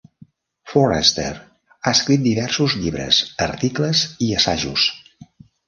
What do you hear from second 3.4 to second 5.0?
articles i assajos.